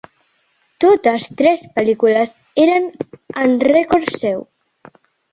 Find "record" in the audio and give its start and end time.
3.67-4.09